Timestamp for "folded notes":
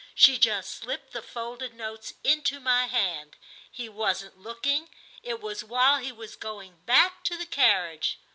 1.21-2.15